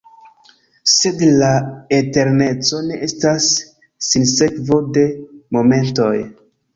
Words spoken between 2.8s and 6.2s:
ne estas sinsekvo de momentoj!